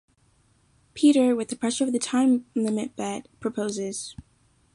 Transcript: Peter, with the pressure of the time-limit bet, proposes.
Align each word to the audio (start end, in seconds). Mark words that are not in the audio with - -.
Peter, 0.95 1.35
with 1.35 1.49
the 1.49 1.55
pressure 1.55 1.83
of 1.83 1.91
the 1.93 1.99
time-limit 1.99 2.95
bet, 2.95 3.27
proposes. 3.39 4.15